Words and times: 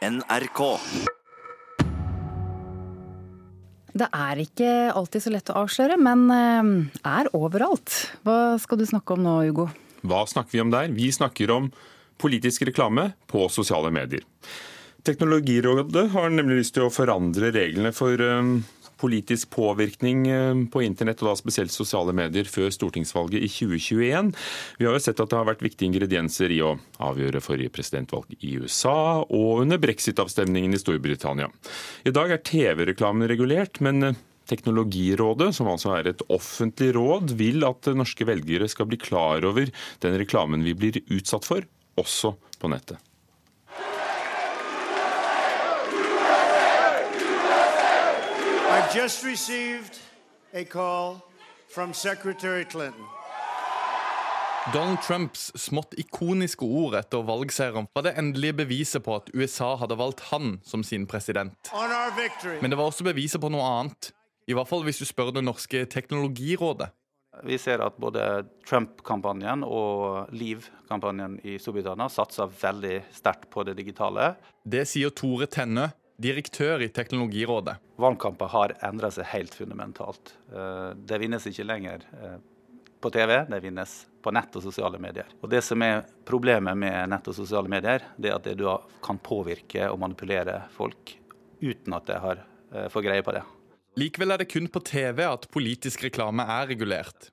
NRK. 0.00 0.60
Det 3.90 4.06
er 4.16 4.40
ikke 4.40 4.70
alltid 4.96 5.24
så 5.26 5.32
lett 5.34 5.50
å 5.52 5.58
avsløre, 5.60 5.98
men 6.00 6.24
eh, 6.32 6.70
er 7.04 7.28
overalt. 7.36 7.92
Hva 8.24 8.56
skal 8.62 8.80
du 8.80 8.86
snakke 8.88 9.12
om 9.16 9.24
nå, 9.26 9.34
Hugo? 9.50 9.68
Hva 10.00 10.22
snakker 10.30 10.56
vi 10.56 10.62
om 10.64 10.72
der? 10.72 10.88
Vi 10.96 11.10
snakker 11.12 11.52
om 11.52 11.68
politisk 12.20 12.64
reklame 12.70 13.10
på 13.28 13.44
sosiale 13.52 13.92
medier. 13.92 14.24
Teknologirådet 15.04 16.06
har 16.14 16.32
nemlig 16.32 16.62
lyst 16.62 16.78
til 16.78 16.86
å 16.86 16.92
forandre 16.94 17.52
reglene 17.52 17.92
for 17.96 18.24
eh, 18.24 18.54
politisk 19.00 19.50
påvirkning 19.54 20.26
eh, 20.28 20.62
på 20.72 20.84
internett, 20.84 21.22
og 21.24 21.30
da 21.30 21.36
spesielt 21.38 21.74
sosiale 21.74 22.14
medier, 22.16 22.48
før 22.48 22.70
stortingsvalget 22.74 23.42
i 23.42 23.50
2021. 23.50 24.32
Vi 24.78 24.88
har 24.88 24.96
jo 24.96 25.02
sett 25.02 25.20
at 25.22 25.32
det 25.32 25.40
har 25.40 25.48
vært 25.48 25.64
viktige 25.64 25.90
ingredienser 25.90 26.52
i 26.54 26.60
å 26.64 26.76
avgjøre 27.02 27.42
forrige 27.44 27.72
presidentvalg 27.74 28.36
i 28.38 28.56
USA 28.60 29.22
og 29.24 29.64
under 29.64 29.80
brexit-avstemningen 29.82 30.76
i 30.76 30.80
Storbritannia. 30.80 31.50
I 32.04 32.14
dag 32.14 32.34
er 32.34 32.44
TV-reklamen 32.46 33.30
regulert, 33.30 33.82
men 33.84 34.10
eh, 34.10 34.26
Teknologirådet, 34.50 35.52
som 35.54 35.68
altså 35.70 35.92
er 35.94 36.08
et 36.10 36.24
offentlig 36.32 36.88
råd, 36.96 37.36
vil 37.38 37.62
at 37.68 37.86
norske 37.94 38.26
velgere 38.26 38.66
skal 38.72 38.88
bli 38.90 38.98
klar 38.98 39.46
over 39.46 39.70
den 40.02 40.18
reklamen 40.18 40.66
vi 40.66 40.74
blir 40.74 40.98
utsatt 41.06 41.46
for, 41.46 41.62
også 42.00 42.34
på 42.58 42.72
nettet. 42.72 42.98
Just 48.94 49.24
received 49.24 49.98
a 50.52 50.64
call 50.64 51.20
from 51.68 51.94
Secretary 51.94 52.64
Clinton. 52.64 53.04
Donald 54.72 55.00
Trumps 55.02 55.52
smått 55.56 55.94
ikoniske 55.98 56.64
ord 56.66 56.94
etter 56.98 57.22
valgseieren 57.24 57.86
var 57.94 58.04
det 58.04 58.12
endelige 58.20 58.58
beviset 58.60 59.04
på 59.06 59.16
at 59.16 59.30
USA 59.34 59.72
hadde 59.80 59.96
valgt 59.98 60.20
han 60.30 60.58
som 60.66 60.82
sin 60.84 61.06
president. 61.06 61.70
Men 62.60 62.70
det 62.70 62.78
var 62.78 62.90
også 62.90 63.06
beviset 63.06 63.40
på 63.40 63.48
noe 63.48 63.64
annet. 63.64 64.10
I 64.50 64.56
hvert 64.58 64.68
fall 64.68 64.84
hvis 64.84 65.00
du 65.00 65.06
spør 65.08 65.32
det 65.32 65.46
norske 65.46 65.86
teknologirådet. 65.86 66.90
Vi 67.46 67.56
ser 67.62 67.80
at 67.80 67.96
både 68.02 68.44
Trump-kampanjen 68.68 69.62
og 69.64 70.28
Leave-kampanjen 70.34 71.38
i 71.46 71.56
Storbritannia 71.62 72.10
satser 72.12 72.50
veldig 72.60 72.96
sterkt 73.16 73.46
på 73.54 73.64
det 73.64 73.78
digitale. 73.78 74.34
Det 74.66 74.82
sier 74.90 75.14
Tore 75.14 75.46
Tennø, 75.48 75.86
direktør 76.20 76.82
i 76.84 76.88
Teknologirådet. 76.92 77.76
Valgkamper 78.00 78.50
har 78.52 78.74
endra 78.86 79.10
seg 79.14 79.28
helt 79.32 79.54
fundamentalt. 79.56 80.34
Eh, 80.52 80.90
Det 80.94 81.18
vinnes 81.22 81.46
ikke 81.48 81.66
lenger 81.66 82.04
eh, 82.20 82.36
på 83.00 83.10
TV, 83.10 83.32
det 83.48 83.62
vinnes 83.64 83.94
på 84.20 84.32
nett 84.36 84.56
og 84.56 84.64
sosiale 84.66 85.00
medier. 85.00 85.28
Og 85.40 85.48
Det 85.48 85.62
som 85.64 85.80
er 85.82 86.04
problemet 86.28 86.76
med 86.76 87.08
nett 87.12 87.28
og 87.28 87.36
sosiale 87.36 87.68
medier, 87.72 88.04
det 88.20 88.30
er 88.30 88.36
at 88.36 88.50
du 88.56 88.66
kan 89.02 89.18
påvirke 89.18 89.88
og 89.88 89.98
manipulere 90.02 90.62
folk 90.76 91.16
uten 91.60 91.96
at 91.96 92.06
de 92.06 92.20
har 92.20 92.44
eh, 92.74 92.88
får 92.92 93.06
greie 93.08 93.24
på 93.24 93.34
det. 93.36 93.44
Likevel 93.98 94.30
er 94.30 94.38
det 94.44 94.50
kun 94.52 94.68
på 94.70 94.84
TV 94.86 95.24
at 95.26 95.48
politisk 95.50 96.04
reklame 96.04 96.44
er 96.44 96.68
regulert. 96.70 97.30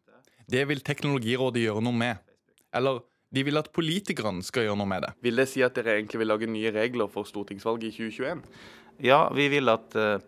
Det 0.47 0.63
vil 0.67 0.79
Teknologirådet 0.81 1.67
gjøre 1.67 1.83
noe 1.83 1.95
med. 1.95 2.23
Eller 2.73 3.03
de 3.33 3.43
vil 3.43 3.59
at 3.59 3.69
politikerne 3.75 4.45
skal 4.45 4.67
gjøre 4.67 4.79
noe 4.79 4.89
med 4.89 5.03
det. 5.03 5.11
Vil 5.25 5.41
det 5.41 5.47
si 5.51 5.63
at 5.65 5.75
dere 5.75 5.97
egentlig 5.97 6.21
vil 6.21 6.31
lage 6.31 6.49
nye 6.49 6.71
regler 6.75 7.11
for 7.11 7.27
stortingsvalget 7.27 7.89
i 7.89 8.09
2021? 8.09 8.43
Ja, 9.03 9.27
vi 9.35 9.49
vil 9.51 9.69
at 9.69 9.97
eh, 9.99 10.23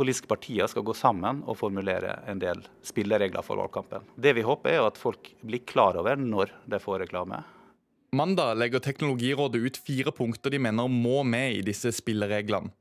politiske 0.00 0.28
partier 0.30 0.68
skal 0.70 0.84
gå 0.86 0.94
sammen 0.96 1.44
og 1.46 1.58
formulere 1.60 2.18
en 2.30 2.40
del 2.42 2.64
spilleregler 2.86 3.44
for 3.46 3.60
valgkampen. 3.60 4.04
Det 4.16 4.34
vi 4.36 4.44
håper 4.46 4.74
er 4.74 4.88
at 4.88 5.00
folk 5.00 5.32
blir 5.46 5.64
klar 5.68 5.98
over 6.00 6.20
når 6.20 6.54
de 6.70 6.82
får 6.82 7.04
reklame. 7.04 7.42
Mandag 8.16 8.56
legger 8.58 8.82
Teknologirådet 8.82 9.60
ut 9.62 9.76
fire 9.86 10.10
punkter 10.10 10.50
de 10.50 10.58
mener 10.58 10.88
må 10.90 11.22
med 11.22 11.60
i 11.60 11.66
disse 11.66 11.92
spillereglene. 11.94 12.72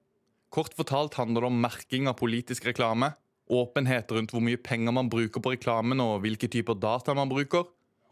Kort 0.50 0.74
fortalt 0.74 1.14
handler 1.20 1.46
det 1.46 1.50
om 1.52 1.60
merking 1.62 2.08
av 2.10 2.16
politisk 2.18 2.66
reklame, 2.66 3.12
åpenhet 3.54 4.10
rundt 4.16 4.34
hvor 4.34 4.42
mye 4.42 4.58
penger 4.58 4.96
man 4.96 5.12
bruker 5.14 5.44
på 5.46 5.54
reklamen 5.54 6.02
og 6.02 6.24
hvilke 6.24 6.50
typer 6.50 6.74
data 6.74 7.14
man 7.14 7.30
bruker, 7.30 7.68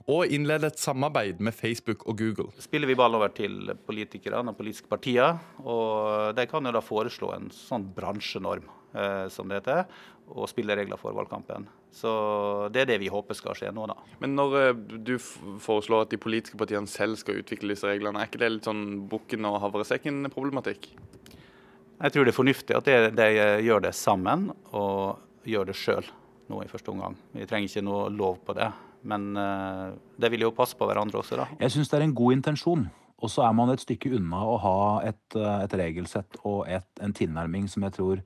og 0.08 0.32
innlede 0.32 0.70
et 0.72 0.80
samarbeid 0.80 1.42
med 1.44 1.56
Facebook 1.56 2.06
og 2.08 2.22
Google. 2.22 2.52
Spiller 2.64 2.88
vi 2.88 2.96
ball 2.96 3.18
over 3.18 3.34
til 3.36 3.74
politikerne 3.88 4.54
og 4.54 4.60
politiske 4.60 4.88
partier, 4.88 5.36
og 5.60 6.36
de 6.38 6.46
kan 6.48 6.64
jo 6.64 6.72
da 6.72 6.84
foreslå 6.84 7.34
en 7.36 7.50
sånn 7.52 7.90
bransjenorm, 7.96 8.70
eh, 8.96 9.26
som 9.34 9.52
det 9.52 9.60
heter, 9.60 9.84
og 10.32 10.48
spilleregler 10.48 11.00
for 11.00 11.16
valgkampen. 11.16 11.68
Så 11.92 12.12
det 12.72 12.86
er 12.86 12.90
det 12.94 13.00
vi 13.04 13.12
håper 13.12 13.36
skal 13.36 13.56
skje 13.58 13.74
nå, 13.76 13.88
da. 13.92 13.98
Men 14.24 14.36
når 14.40 14.58
eh, 14.62 14.74
du 14.96 15.18
foreslår 15.20 16.08
at 16.08 16.16
de 16.16 16.22
politiske 16.24 16.60
partiene 16.60 16.88
selv 16.88 17.20
skal 17.20 17.44
utvikle 17.44 17.76
disse 17.76 17.92
reglene, 17.92 18.24
er 18.24 18.32
ikke 18.32 18.44
det 18.46 18.54
litt 18.54 18.72
sånn 18.72 19.10
bukken 19.12 19.48
og 19.52 19.60
havresekken-problematikk? 19.66 20.88
Jeg 21.98 22.14
tror 22.14 22.24
det 22.24 22.32
er 22.32 22.40
fornuftig 22.40 22.80
at 22.80 22.88
de, 22.88 22.98
de 23.18 23.30
gjør 23.66 23.90
det 23.90 23.96
sammen, 23.98 24.54
og 24.72 25.20
gjør 25.48 25.68
det 25.68 25.80
sjøl 25.80 26.08
nå 26.48 26.64
i 26.64 26.72
første 26.72 26.94
omgang. 26.94 27.18
Vi 27.36 27.48
trenger 27.50 27.68
ikke 27.68 27.90
noe 27.90 28.08
lov 28.14 28.40
på 28.48 28.56
det. 28.56 28.72
Men 29.04 29.34
det 29.36 30.24
de 30.24 30.32
vil 30.34 30.48
jo 30.48 30.56
passe 30.56 30.78
på 30.78 30.88
hverandre 30.90 31.20
også, 31.22 31.38
da. 31.40 31.46
Jeg 31.62 31.76
syns 31.76 31.92
det 31.92 32.00
er 32.00 32.06
en 32.08 32.16
god 32.18 32.38
intensjon. 32.40 32.88
Og 33.18 33.32
så 33.34 33.48
er 33.48 33.54
man 33.58 33.72
et 33.74 33.82
stykke 33.82 34.12
unna 34.18 34.44
å 34.46 34.58
ha 34.62 34.80
et, 35.10 35.26
eh, 35.36 35.64
et 35.66 35.76
regelsett 35.80 36.38
og 36.46 36.68
et, 36.70 36.88
en 37.02 37.14
tilnærming 37.14 37.66
som 37.70 37.86
jeg 37.88 37.96
tror 37.98 38.22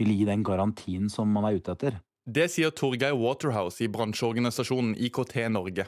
vil 0.00 0.12
gi 0.14 0.24
den 0.24 0.44
garantien 0.44 1.10
som 1.12 1.28
man 1.28 1.44
er 1.44 1.58
ute 1.60 1.74
etter. 1.76 2.00
Det 2.24 2.48
sier 2.52 2.72
Torgeir 2.72 3.16
Waterhouse 3.16 3.82
i 3.84 3.90
bransjeorganisasjonen 3.92 4.94
IKT 4.96 5.48
Norge. 5.52 5.86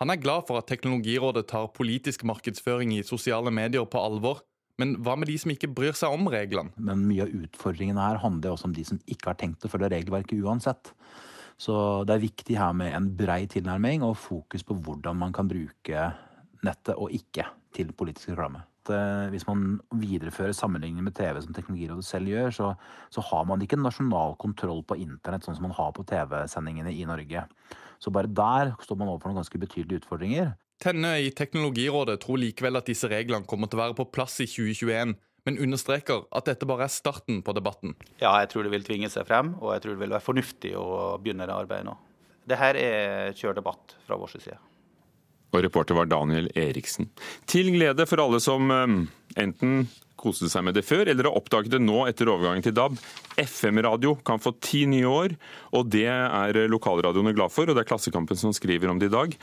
Han 0.00 0.10
er 0.10 0.20
glad 0.22 0.46
for 0.46 0.60
at 0.60 0.68
Teknologirådet 0.70 1.48
tar 1.50 1.72
politisk 1.74 2.22
markedsføring 2.24 2.94
i 2.94 3.02
sosiale 3.02 3.50
medier 3.50 3.84
på 3.84 4.00
alvor, 4.00 4.44
men 4.78 4.94
hva 5.02 5.16
med 5.18 5.26
de 5.26 5.34
som 5.36 5.50
ikke 5.50 5.72
bryr 5.74 5.96
seg 5.98 6.14
om 6.14 6.28
reglene? 6.30 6.70
Men 6.78 7.02
mye 7.08 7.26
av 7.26 7.34
utfordringene 7.34 8.00
her 8.00 8.20
handler 8.22 8.54
også 8.54 8.68
om 8.70 8.76
de 8.76 8.84
som 8.86 9.00
ikke 9.10 9.32
har 9.32 9.40
tenkt 9.40 9.66
å 9.66 9.72
følge 9.72 9.90
regelverket 9.90 10.38
uansett. 10.38 10.92
Så 11.58 11.74
det 12.06 12.14
er 12.14 12.22
viktig 12.22 12.56
her 12.58 12.74
med 12.76 12.94
en 12.94 13.10
brei 13.18 13.42
tilnærming 13.50 14.04
og 14.06 14.16
fokus 14.20 14.62
på 14.66 14.76
hvordan 14.78 15.18
man 15.18 15.34
kan 15.34 15.48
bruke 15.50 16.10
nettet 16.64 16.94
og 16.94 17.10
ikke 17.14 17.48
til 17.74 17.90
politisk 17.92 18.30
reklame. 18.32 18.62
Hvis 19.28 19.44
man 19.44 19.80
viderefører 20.00 20.54
sammenligning 20.56 21.04
med 21.04 21.12
TV 21.12 21.42
som 21.44 21.52
Teknologirådet 21.52 22.06
selv 22.06 22.30
gjør, 22.30 22.54
så, 22.56 22.68
så 23.12 23.20
har 23.20 23.44
man 23.44 23.60
ikke 23.60 23.76
nasjonal 23.76 24.32
kontroll 24.40 24.80
på 24.88 24.96
internett 25.02 25.44
sånn 25.44 25.58
som 25.58 25.66
man 25.68 25.76
har 25.76 25.92
på 25.92 26.06
TV-sendingene 26.08 26.94
i 26.94 27.04
Norge. 27.08 27.42
Så 28.00 28.14
bare 28.14 28.30
der 28.32 28.72
står 28.80 28.96
man 28.96 29.10
overfor 29.10 29.28
noen 29.28 29.42
ganske 29.42 29.60
betydelige 29.60 30.04
utfordringer. 30.04 30.54
Tenne 30.80 31.16
i 31.20 31.32
Teknologirådet 31.34 32.20
tror 32.22 32.38
likevel 32.40 32.78
at 32.78 32.88
disse 32.88 33.10
reglene 33.10 33.44
kommer 33.50 33.68
til 33.68 33.80
å 33.80 33.82
være 33.82 33.98
på 33.98 34.08
plass 34.14 34.38
i 34.40 34.46
2021, 34.48 35.16
men 35.48 35.58
understreker 35.64 36.26
at 36.36 36.48
dette 36.50 36.68
bare 36.68 36.84
er 36.84 36.92
starten 36.92 37.40
på 37.44 37.54
debatten. 37.56 37.94
Ja, 38.20 38.34
jeg 38.42 38.52
tror 38.52 38.66
det 38.66 38.74
vil 38.74 38.84
tvinge 38.84 39.08
seg 39.12 39.24
frem, 39.28 39.54
og 39.62 39.72
jeg 39.72 39.84
tror 39.84 39.96
det 39.96 40.02
vil 40.02 40.12
være 40.12 40.26
fornuftig 40.26 40.74
å 40.76 41.16
begynne 41.22 41.48
det 41.48 41.56
arbeidet 41.56 41.88
nå. 41.88 41.96
Dette 42.44 42.60
her 42.60 42.80
er 42.80 43.36
kjør 43.36 43.56
debatt 43.58 43.96
fra 44.04 44.18
vår 44.20 44.36
side. 44.36 44.58
Og 45.48 45.64
reporter 45.64 45.96
var 45.96 46.08
Daniel 46.10 46.50
Eriksen. 46.58 47.08
Til 47.48 47.72
glede 47.72 48.04
for 48.08 48.20
alle 48.20 48.40
som 48.44 48.68
eh, 48.72 48.92
enten 49.40 49.86
koste 50.18 50.50
seg 50.52 50.66
med 50.66 50.76
det 50.76 50.84
før, 50.84 51.08
eller 51.08 51.30
har 51.30 51.38
oppdaget 51.38 51.72
det 51.72 51.80
nå 51.80 52.02
etter 52.10 52.28
overgangen 52.28 52.64
til 52.66 52.76
DAB. 52.76 52.98
FM-radio 53.38 54.16
kan 54.26 54.42
få 54.42 54.54
ti 54.60 54.84
nye 54.90 55.08
år, 55.08 55.34
og 55.76 55.90
det 55.92 56.06
er 56.10 56.64
lokalradioene 56.70 57.34
glad 57.36 57.54
for. 57.54 57.68
og 57.68 57.76
Det 57.76 57.84
er 57.84 57.90
Klassekampen 57.92 58.38
som 58.38 58.54
skriver 58.56 58.90
om 58.90 59.00
det 59.00 59.12
i 59.12 59.16
dag. 59.16 59.36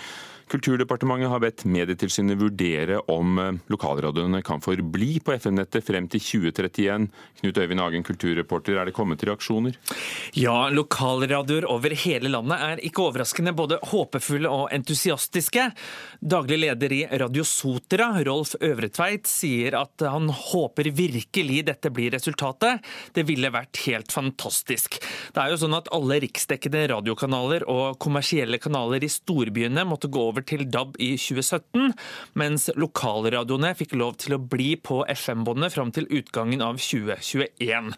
Kulturdepartementet 0.45 1.29
har 1.31 1.41
bedt 1.41 1.63
Medietilsynet 1.65 2.37
vurdere 2.37 2.99
om 3.09 3.39
eh, 3.41 3.55
lokalradioene 3.73 4.43
kan 4.45 4.61
forbli 4.61 5.17
på 5.25 5.33
FM-nettet 5.39 5.85
frem 5.87 6.05
til 6.11 6.21
2031. 6.21 7.07
Knut 7.39 7.59
Øyvind 7.63 7.81
Hagen, 7.81 8.05
kulturreporter, 8.05 8.77
er 8.77 8.85
det 8.85 8.93
kommet 8.93 9.25
reaksjoner? 9.25 9.73
Ja, 10.37 10.67
lokalradioer 10.69 11.65
over 11.71 11.95
hele 11.97 12.29
landet 12.29 12.61
er 12.61 12.83
ikke 12.85 13.07
overraskende 13.07 13.55
både 13.57 13.79
håpefulle 13.89 14.51
og 14.51 14.69
entusiastiske. 14.75 15.65
Daglig 16.21 16.61
leder 16.61 16.93
i 16.93 17.01
Radio 17.23 17.45
Sotra, 17.47 18.11
Rolf 18.27 18.53
Øvretveit, 18.61 19.25
sier 19.29 19.79
at 19.81 20.05
han 20.05 20.29
håper 20.29 20.91
virkelig 20.93 21.63
dette 21.71 21.89
blir 21.89 22.13
resultatet. 22.13 22.85
Det 23.17 23.25
ville 23.25 23.49
vært 23.49 23.81
helt 23.85 24.13
fantastisk. 24.13 24.99
Det 25.35 25.41
er 25.41 25.53
jo 25.53 25.59
sånn 25.61 25.77
at 25.77 25.89
alle 25.95 26.19
riksdekkende 26.23 26.85
radiokanaler 26.93 27.65
og 27.71 27.99
kommersielle 28.01 28.59
kanaler 28.61 29.03
i 29.05 29.11
storbyene 29.11 29.85
måtte 29.87 30.09
gå 30.11 30.21
over 30.31 30.45
til 30.47 30.65
DAB 30.69 30.97
i 31.01 31.13
2017, 31.19 31.93
mens 32.39 32.69
lokalradioene 32.75 33.73
fikk 33.77 33.95
lov 33.99 34.17
til 34.21 34.37
å 34.37 34.41
bli 34.41 34.73
på 34.77 35.01
FM-båndet 35.11 35.75
fram 35.75 35.91
til 35.95 36.07
utgangen 36.09 36.63
av 36.65 36.79
2021. 36.81 37.91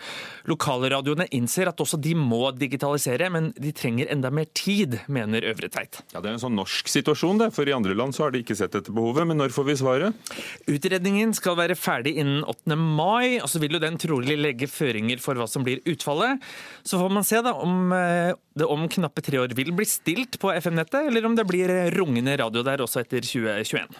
Lokalradioene 0.49 1.27
innser 1.35 1.71
at 1.71 1.81
også 1.83 1.99
de 2.01 2.13
må 2.17 2.51
digitalisere, 2.55 3.29
men 3.33 3.51
de 3.57 3.73
trenger 3.75 4.11
enda 4.13 4.31
mer 4.33 4.49
tid, 4.57 4.99
mener 5.07 5.45
Øvretveit. 5.47 6.01
Ja, 6.13 6.21
Det 6.21 6.31
er 6.31 6.37
en 6.37 6.43
sånn 6.43 6.57
norsk 6.57 6.89
situasjon, 6.91 7.41
det, 7.41 7.51
for 7.55 7.67
i 7.67 7.75
andre 7.75 7.95
land 7.97 8.15
så 8.15 8.25
har 8.25 8.33
de 8.33 8.41
ikke 8.43 8.57
sett 8.57 8.75
dette 8.75 8.93
behovet. 8.93 9.27
Men 9.27 9.39
når 9.41 9.53
får 9.55 9.67
vi 9.67 9.77
svaret? 9.79 10.33
Utredningen 10.67 11.33
skal 11.37 11.57
være 11.59 11.77
ferdig 11.77 12.17
innen 12.21 12.43
8. 12.47 12.75
mai, 12.77 13.39
og 13.41 13.49
så 13.51 13.61
vil 13.63 13.77
jo 13.77 13.83
den 13.83 13.99
trolig 14.01 14.37
legge 14.39 14.69
føringer 14.71 15.21
for 15.23 15.39
hva 15.39 15.47
som 15.49 15.65
blir 15.67 15.76
utfallet. 15.85 16.43
Så 16.83 16.99
får 16.99 17.13
man 17.13 17.25
se 17.27 17.41
da 17.45 17.53
om 17.53 17.91
eh, 17.95 18.33
det 18.57 18.65
om 18.65 18.87
knappe 18.89 19.21
tre 19.21 19.39
år 19.43 19.55
vil 19.57 19.73
bli 19.75 19.85
stilt 19.85 20.39
på 20.41 20.51
FM-nettet, 20.57 21.07
eller 21.07 21.25
om 21.25 21.35
det 21.37 21.45
blir 21.47 21.71
rungende 21.95 22.37
radio 22.39 22.63
der 22.65 22.83
også 22.83 23.03
etter 23.03 23.21
2021. 23.21 23.97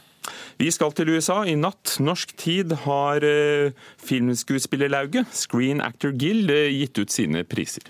Vi 0.57 0.71
skal 0.73 0.91
til 0.95 1.13
USA 1.13 1.43
i 1.47 1.55
natt. 1.55 1.97
Norsk 2.03 2.33
tid 2.39 2.73
har 2.83 3.23
eh, 3.23 3.75
filmskuespillerlauget 4.03 5.29
Screen 5.31 5.81
Actor 5.81 6.11
Guild 6.11 6.51
eh, 6.51 6.71
gitt 6.73 6.97
ut 6.97 7.13
sine 7.13 7.43
priser. 7.47 7.85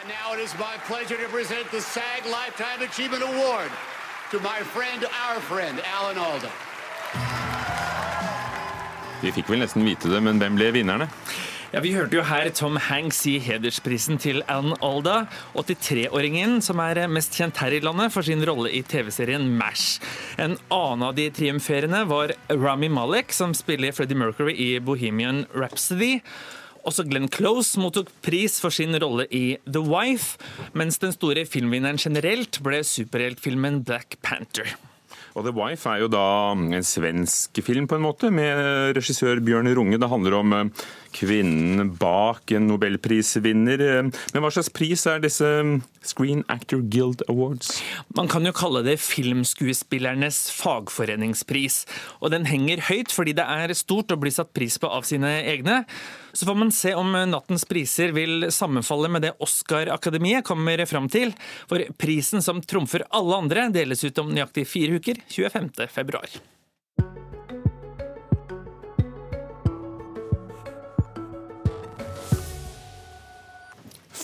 And 0.00 0.08
now 0.08 0.32
it 0.32 0.40
is 0.40 0.54
my 0.56 0.78
pleasure 0.88 1.18
to 1.20 1.28
present 1.28 1.70
the 1.70 1.80
SAG 1.80 2.24
Lifetime 2.24 2.80
Achievement 2.88 3.22
Award 3.22 3.70
to 4.30 4.38
my 4.40 4.62
friend, 4.62 5.04
our 5.26 5.40
friend, 5.40 5.80
Alan 5.98 6.16
Alda. 6.16 6.50
Vi 9.20 9.32
fikk 9.36 9.50
vel 9.52 9.60
nesten 9.60 9.84
vite 9.84 10.08
det, 10.08 10.20
men 10.24 10.38
hvem 10.40 10.54
ble 10.56 10.70
vinnerne? 10.72 11.10
Ja, 11.70 11.78
Vi 11.78 11.92
hørte 11.94 12.16
jo 12.18 12.22
her 12.26 12.48
Tom 12.50 12.74
Hanks 12.82 13.20
gi 13.22 13.36
hedersprisen 13.38 14.18
til 14.18 14.40
Alan 14.50 14.74
Alda, 14.82 15.28
83-åringen 15.54 16.56
som 16.66 16.82
er 16.82 16.98
mest 17.06 17.36
kjent 17.38 17.60
her 17.62 17.76
i 17.76 17.78
landet 17.84 18.10
for 18.10 18.26
sin 18.26 18.42
rolle 18.42 18.72
i 18.74 18.80
TV-serien 18.82 19.44
MASH. 19.54 20.00
En 20.42 20.56
annen 20.74 21.06
av 21.06 21.14
de 21.14 21.28
triumferende 21.30 22.02
var 22.10 22.34
Rami 22.50 22.90
Malek, 22.90 23.30
som 23.30 23.54
spiller 23.54 23.94
Freddie 23.94 24.18
Mercury 24.18 24.56
i 24.58 24.68
Bohemian 24.82 25.44
Rhapsody. 25.54 26.18
Også 26.82 27.06
Glenn 27.06 27.30
Close 27.30 27.78
mottok 27.78 28.10
pris 28.26 28.58
for 28.58 28.74
sin 28.74 28.98
rolle 28.98 29.28
i 29.30 29.60
The 29.62 29.86
Wife, 29.86 30.42
mens 30.74 30.98
den 30.98 31.14
store 31.14 31.46
filmvinneren 31.46 32.02
generelt 32.02 32.58
ble 32.66 32.82
superheltfilmen 32.82 33.84
Black 33.86 34.18
Panther. 34.26 34.74
Og 35.38 35.46
The 35.46 35.54
Wife 35.54 35.86
er 35.86 36.02
jo 36.02 36.08
da 36.10 36.24
en 36.50 36.82
svensk 36.82 37.60
film, 37.62 37.86
på 37.86 37.94
en 37.94 38.04
måte, 38.08 38.32
med 38.34 38.96
regissør 38.96 39.38
Bjørn 39.44 39.70
Runge. 39.78 40.00
Det 40.02 40.10
handler 40.10 40.36
om 40.40 40.56
eh, 40.56 40.88
kvinnen 41.16 41.94
bak 42.00 42.52
en 42.54 42.68
nobelprisvinner. 42.70 43.82
Men 44.06 44.42
hva 44.42 44.50
slags 44.52 44.70
pris 44.74 45.06
er 45.10 45.22
disse 45.22 45.48
Screen 46.06 46.44
Actor 46.52 46.82
Guild 46.92 47.24
Awards? 47.28 47.80
Man 48.16 48.30
kan 48.30 48.46
jo 48.46 48.54
kalle 48.56 48.82
det 48.86 48.98
filmskuespillernes 49.02 50.42
fagforeningspris. 50.56 51.82
Og 52.20 52.34
den 52.34 52.48
henger 52.50 52.84
høyt 52.90 53.14
fordi 53.14 53.34
det 53.38 53.46
er 53.46 53.74
stort 53.78 54.12
å 54.14 54.20
bli 54.20 54.32
satt 54.34 54.54
pris 54.56 54.78
på 54.80 54.90
av 54.90 55.08
sine 55.08 55.40
egne. 55.50 55.82
Så 56.32 56.46
får 56.46 56.58
man 56.58 56.70
se 56.74 56.94
om 56.94 57.10
nattens 57.30 57.66
priser 57.68 58.14
vil 58.16 58.48
sammenfalle 58.54 59.10
med 59.10 59.26
det 59.26 59.34
Oscar-akademiet 59.42 60.46
kommer 60.46 60.84
fram 60.86 61.10
til. 61.10 61.34
For 61.70 61.82
prisen 62.00 62.44
som 62.44 62.62
trumfer 62.62 63.06
alle 63.10 63.42
andre, 63.44 63.68
deles 63.74 64.04
ut 64.06 64.22
om 64.22 64.30
nøyaktig 64.34 64.68
fire 64.70 65.00
uker, 65.00 65.22
25. 65.28 65.74
februar. 65.90 66.40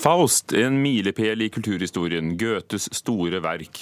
Faust, 0.07 0.53
en 0.55 0.77
milepæl 0.79 1.41
i 1.43 1.49
kulturhistorien. 1.51 2.37
Goethes 2.39 2.85
store 2.95 3.41
verk. 3.43 3.81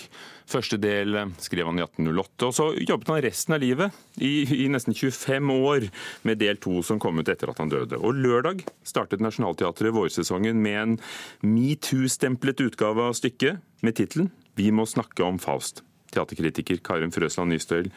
Første 0.49 0.79
del 0.81 1.19
skrev 1.37 1.69
han 1.69 1.77
i 1.77 1.83
1808, 1.85 2.47
og 2.49 2.55
så 2.57 2.69
jobbet 2.81 3.11
han 3.13 3.21
resten 3.27 3.53
av 3.53 3.61
livet, 3.61 3.99
i, 4.17 4.47
i 4.65 4.71
nesten 4.73 4.97
25 4.97 5.53
år, 5.53 5.85
med 6.25 6.41
del 6.41 6.57
to 6.65 6.81
som 6.81 6.97
kom 7.03 7.21
ut 7.21 7.29
etter 7.29 7.53
at 7.53 7.61
han 7.61 7.69
døde. 7.69 8.01
Og 8.01 8.17
lørdag 8.17 8.65
startet 8.89 9.21
Nationaltheatret 9.21 9.93
vårsesongen 9.93 10.65
med 10.65 10.81
en 10.81 10.97
metoo-stemplet 11.45 12.65
utgave 12.71 13.05
av 13.05 13.21
stykket 13.21 13.61
med 13.85 14.01
tittelen 14.01 14.33
'Vi 14.57 14.71
må 14.73 14.89
snakke 14.89 15.29
om 15.29 15.37
Faust'. 15.37 15.85
Teaterkritiker 16.09 16.81
Karin 16.81 17.13
Frøsland 17.13 17.53
Nystøyl, 17.53 17.93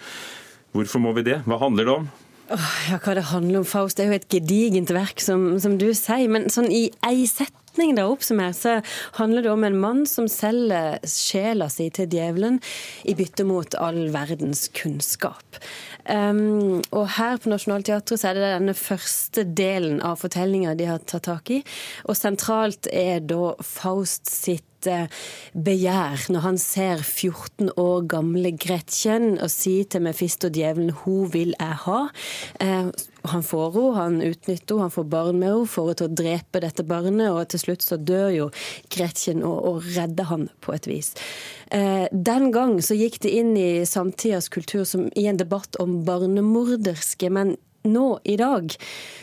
hvorfor 0.75 0.99
må 0.99 1.15
vi 1.15 1.23
det? 1.23 1.45
Hva 1.47 1.63
handler 1.63 1.85
det 1.85 1.93
om? 1.95 2.11
Ja, 2.49 2.99
Hva 2.99 3.15
det 3.15 3.23
handler 3.31 3.59
om 3.59 3.65
Faust, 3.65 3.97
det 3.97 4.05
er 4.05 4.11
jo 4.11 4.19
et 4.19 4.29
gedigent 4.29 4.91
verk, 4.91 5.19
som, 5.23 5.59
som 5.59 5.77
du 5.77 5.93
sier. 5.93 6.27
Men 6.27 6.49
sånn 6.51 6.67
i 6.71 6.89
ei 7.03 7.23
setning 7.27 7.66
da 7.97 8.07
oppsummert, 8.09 8.57
så 8.57 8.79
handler 9.19 9.45
det 9.45 9.51
om 9.51 9.63
en 9.63 9.79
mann 9.79 10.05
som 10.09 10.27
selger 10.31 10.97
sjela 11.07 11.69
si 11.71 11.89
til 11.93 12.09
djevelen 12.11 12.59
i 13.05 13.15
bytte 13.17 13.45
mot 13.47 13.77
all 13.79 14.07
verdens 14.13 14.67
kunnskap. 14.73 15.61
Um, 16.07 16.79
og 16.95 17.09
her 17.17 17.37
på 17.41 17.51
Nationaltheatret 17.51 18.23
er 18.23 18.37
det 18.37 18.51
denne 18.53 18.77
første 18.77 19.43
delen 19.43 19.99
av 20.05 20.21
fortellinga 20.21 20.75
de 20.79 20.87
har 20.87 21.03
tatt 21.03 21.27
tak 21.27 21.51
i. 21.51 21.61
Og 22.07 22.15
sentralt 22.15 22.87
er 22.93 23.19
da 23.27 23.53
Faust 23.63 24.31
sitt 24.31 24.65
begjær 24.85 26.27
når 26.29 26.43
han 26.43 26.57
ser 26.61 27.01
14 27.01 27.71
år 27.79 28.05
gamle 28.11 28.51
Gretchen 28.53 29.39
og 29.41 29.49
sier 29.49 29.87
til 29.89 30.03
Mefisto 30.05 30.51
djevelen 30.53 30.91
'hun 30.91 31.31
vil 31.33 31.53
jeg 31.59 31.77
ha'. 31.85 32.09
Eh, 32.59 32.91
han 33.27 33.43
får 33.43 33.71
henne, 33.73 33.95
han 33.95 34.21
utnytter 34.21 34.75
henne, 34.75 34.81
han 34.81 34.91
får 34.91 35.09
barn 35.09 35.39
med 35.39 35.49
henne, 35.49 35.67
får 35.67 35.83
henne 35.85 35.95
til 35.95 36.07
å 36.07 36.17
drepe 36.21 36.61
dette 36.63 36.83
barnet, 36.83 37.31
og 37.31 37.47
til 37.49 37.59
slutt 37.59 37.81
så 37.81 37.97
dør 37.97 38.29
jo 38.29 38.49
Gretchen 38.89 39.43
og, 39.43 39.65
og 39.65 39.83
redder 39.97 40.23
han 40.23 40.49
på 40.61 40.73
et 40.73 40.87
vis. 40.87 41.13
Eh, 41.71 42.07
den 42.11 42.51
gang 42.51 42.81
så 42.81 42.95
gikk 42.95 43.19
det 43.21 43.31
inn 43.31 43.57
i 43.57 43.85
samtidas 43.85 44.49
kultur 44.49 44.85
som 44.85 45.09
i 45.15 45.27
en 45.27 45.37
debatt 45.37 45.75
om 45.79 46.03
barnemorderske, 46.05 47.29
men 47.29 47.57
nå 47.87 48.19
i 48.23 48.37
dag 48.37 48.75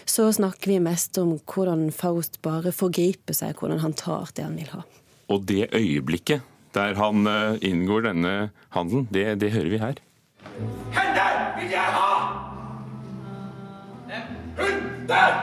så 0.05 0.33
snakker 0.33 0.71
vi 0.71 0.81
mest 0.81 1.19
om 1.21 1.37
hvordan 1.39 1.91
Faust 1.93 2.41
bare 2.45 2.73
forgriper 2.73 3.37
seg, 3.37 3.57
hvordan 3.59 3.83
han 3.85 3.97
tar 3.99 4.31
det 4.37 4.47
han 4.47 4.59
vil 4.59 4.71
ha. 4.77 4.85
Og 5.29 5.47
det 5.49 5.69
øyeblikket 5.75 6.43
der 6.75 6.95
han 6.99 7.27
eh, 7.31 7.59
inngår 7.63 8.09
denne 8.09 8.51
handelen, 8.75 9.07
det, 9.15 9.27
det 9.41 9.53
hører 9.55 9.71
vi 9.71 9.79
her. 9.79 10.01
Hender 10.97 11.37
vil 11.61 11.71
jeg 11.71 11.93
ha! 11.95 12.11
Hun 14.59 14.81
der! 15.09 15.37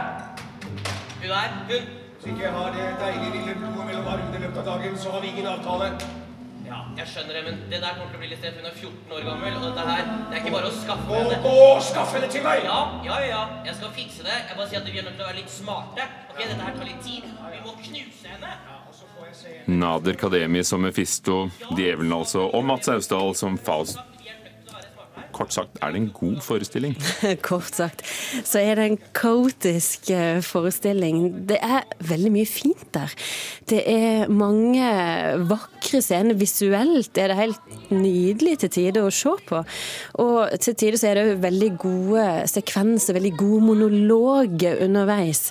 Hun 1.21 1.29
der, 1.29 1.53
hun. 1.69 1.85
Hvis 2.21 2.25
ikke 2.33 2.43
jeg 2.43 2.51
har 2.53 2.73
det 2.75 2.87
deilige 3.01 3.31
lille 3.37 3.53
blodet 3.61 3.85
mellom 3.87 4.07
armene 4.11 4.37
i 4.37 4.41
løpet 4.43 4.59
av 4.61 4.67
dagen, 4.73 4.97
så 4.99 5.13
har 5.15 5.23
vi 5.23 5.31
ingen 5.31 5.47
avtale. 5.53 5.87
Ja, 6.67 6.81
jeg 6.99 7.07
skjønner 7.11 7.33
det, 7.35 7.41
men 7.47 7.55
det 7.71 7.79
der 7.83 7.95
kommer 7.97 8.11
til 8.11 8.19
å 8.19 8.21
bli 8.21 8.29
litt 8.31 8.39
stress. 8.43 8.59
Hun 8.59 8.67
er 8.69 8.75
14 8.77 9.15
år 9.17 9.25
gammel, 9.27 9.55
og 9.57 9.63
dette 9.65 9.87
her, 9.87 10.03
det 10.29 10.37
er 10.37 10.43
ikke 10.43 10.53
bare 10.53 10.69
å 10.69 10.75
skaffe 10.75 11.07
Gå, 11.09 11.17
henne. 11.17 11.39
gå, 11.47 11.55
skaff 11.87 12.13
henne 12.15 12.29
til 12.31 12.45
meg! 12.45 12.61
Ja, 12.67 12.77
ja, 13.07 13.17
ja, 13.31 13.41
jeg 13.67 13.79
skal 13.79 13.95
fikse 13.97 14.27
det. 14.27 14.37
Jeg 14.51 14.59
bare 14.59 14.69
sier 14.71 14.83
at 14.83 14.91
vi 14.91 15.01
er 15.01 15.07
nødt 15.07 15.17
til 15.17 15.25
å 15.25 15.31
være 15.31 15.39
litt 15.41 15.51
smarte. 15.55 16.07
Ok, 16.29 16.39
dette 16.43 16.61
her 16.61 16.77
tar 16.77 16.87
litt 16.91 17.03
tid. 17.07 17.27
Vi 17.55 17.63
må 17.65 17.75
knuse 17.81 18.35
henne. 18.35 18.53
Nader 19.71 20.18
Kademi 20.19 20.63
som 20.68 20.83
Mefisto, 20.83 21.45
djevelen 21.77 22.13
altså, 22.15 22.47
og 22.50 22.65
Mats 22.68 22.89
Austdal 22.91 23.35
som 23.38 23.59
Faust. 23.62 24.00
Kort 25.31 25.53
sagt, 25.56 25.77
er 25.81 25.94
det 25.94 26.01
en 26.01 26.09
god 26.13 26.41
forestilling? 26.44 26.95
Kort 27.47 27.71
sagt 27.75 28.03
så 28.44 28.59
er 28.62 28.75
det 28.77 28.88
en 28.89 28.97
kaotisk 29.15 30.12
eh, 30.13 30.41
forestilling. 30.44 31.47
Det 31.50 31.57
er 31.63 31.88
veldig 32.09 32.33
mye 32.35 32.50
fint 32.50 32.83
der. 32.94 33.13
Det 33.69 33.81
er 33.88 34.31
mange 34.31 34.91
vakre 35.50 36.01
scener. 36.03 36.38
Visuelt 36.38 37.17
er 37.17 37.31
det 37.31 37.39
helt 37.39 37.79
nydelig 37.91 38.57
til 38.61 38.71
tider 38.73 39.05
å 39.05 39.13
se 39.13 39.33
på. 39.47 39.61
Og 40.23 40.55
til 40.63 40.77
tider 40.77 40.99
så 40.99 41.11
er 41.11 41.19
det 41.19 41.41
veldig 41.43 41.71
gode 41.81 42.25
sekvenser, 42.51 43.17
veldig 43.17 43.33
gode 43.39 43.61
monologer 43.69 44.81
underveis. 44.85 45.49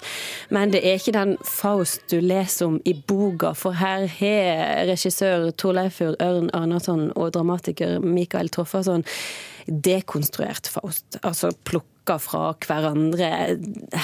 Men 0.51 0.75
det 0.75 0.83
er 0.85 0.99
ikke 0.99 1.17
den 1.17 1.37
Faust 1.47 2.03
du 2.11 2.19
leser 2.21 2.69
om 2.71 2.81
i 2.85 2.95
boka, 2.95 3.55
for 3.59 3.77
her 3.77 4.07
har 4.21 4.87
regissør 4.91 5.51
Torleifur 5.61 6.17
Ørn 6.23 6.51
Arnason 6.57 7.09
og 7.15 7.33
dramatiker 7.37 7.99
Mikael 8.05 8.51
Toffason 8.53 9.05
dekonstruert 9.71 10.69
Faust. 10.71 11.21
Altså 11.23 11.53
plukka 11.65 12.00
fra 12.19 12.55
hverandre 12.65 13.29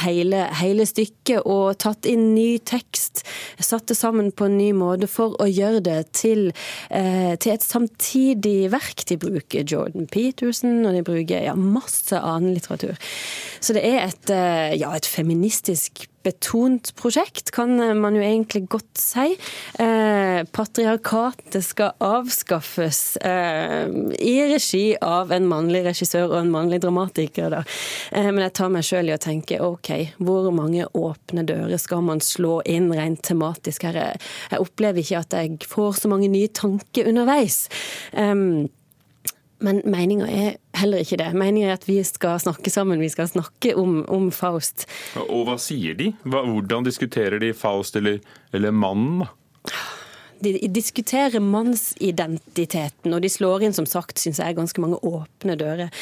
hele, 0.05 0.43
hele 0.61 0.87
stykket 0.87 1.47
og 1.49 1.79
tatt 1.83 2.07
inn 2.07 2.35
ny 2.35 2.59
tekst. 2.59 3.25
Satt 3.59 3.89
det 3.91 3.97
sammen 3.99 4.31
på 4.31 4.47
en 4.47 4.59
ny 4.59 4.71
måte 4.77 5.09
for 5.11 5.35
å 5.43 5.49
gjøre 5.49 5.83
det 5.83 6.13
til, 6.13 6.53
eh, 6.91 7.35
til 7.37 7.53
et 7.53 7.65
samtidig 7.65 8.71
verk. 8.71 9.05
De 9.07 9.17
bruker 9.17 9.65
Jordan 9.65 10.07
Peterson, 10.07 10.85
og 10.87 10.95
de 10.95 11.03
bruker 11.03 11.43
ja, 11.49 11.55
masse 11.55 12.15
annen 12.15 12.55
litteratur. 12.55 12.97
Så 13.61 13.75
det 13.75 13.85
er 13.85 14.07
et, 14.07 14.31
eh, 14.31 14.77
ja, 14.79 14.93
et 14.95 15.07
feministisk 15.07 16.07
betont 16.27 16.93
prosjekt, 16.99 17.53
kan 17.55 17.77
man 18.01 18.17
jo 18.19 18.25
egentlig 18.25 18.65
godt 18.73 18.99
si. 19.01 19.37
Eh, 19.83 20.41
patriarkatet 20.53 21.65
skal 21.65 21.95
avskaffes 22.03 23.17
eh, 23.23 23.87
i 24.19 24.35
regi 24.51 24.85
av 25.03 25.33
en 25.35 25.49
mannlig 25.49 25.85
regissør 25.87 26.33
og 26.33 26.39
en 26.41 26.53
mannlig 26.53 26.81
dramatiker. 26.85 27.51
Da. 27.55 27.63
Eh, 28.13 28.31
men 28.31 28.43
jeg 28.47 28.57
tar 28.59 28.73
meg 28.75 28.87
sjøl 28.87 29.13
i 29.13 29.17
å 29.17 29.21
tenke 29.23 29.61
OK, 29.63 29.93
hvor 30.19 30.51
mange 30.55 30.89
åpne 30.97 31.47
dører 31.47 31.79
skal 31.81 32.05
man 32.07 32.23
slå 32.25 32.59
inn 32.67 32.91
rent 32.95 33.23
tematisk 33.27 33.87
her? 33.89 34.01
Jeg, 34.17 34.61
opplever 34.63 35.03
ikke 35.03 35.23
at 35.23 35.39
jeg 35.39 35.71
får 35.71 36.03
så 36.03 36.11
mange 36.11 36.31
nye 36.33 36.51
tanker 36.51 37.09
underveis. 37.11 37.67
Um, 38.13 38.67
men 39.65 39.81
meninga 39.89 40.27
er 40.29 40.57
heller 40.77 41.05
ikke 41.05 41.19
det. 41.21 41.31
Meninga 41.39 41.71
er 41.71 41.79
at 41.79 41.87
vi 41.89 41.99
skal 42.05 42.41
snakke 42.43 42.71
sammen, 42.73 43.01
vi 43.01 43.11
skal 43.13 43.29
snakke 43.31 43.75
om, 43.79 44.03
om 44.13 44.31
Faust. 44.35 44.85
Og 45.27 45.47
hva 45.49 45.57
sier 45.61 45.97
de? 45.99 46.13
Hvordan 46.27 46.87
diskuterer 46.87 47.41
de 47.43 47.55
Faust 47.57 47.97
eller, 47.97 48.21
eller 48.57 48.75
mannen? 48.75 49.25
da? 49.25 49.33
De 50.43 50.55
diskuterer 50.69 51.41
mannsidentiteten, 51.41 53.15
og 53.15 53.23
de 53.25 53.31
slår 53.31 53.67
inn, 53.67 53.77
som 53.77 53.87
sagt, 53.89 54.21
syns 54.21 54.41
jeg, 54.43 54.57
ganske 54.57 54.83
mange 54.83 54.99
åpne 55.07 55.57
dører. 55.59 55.93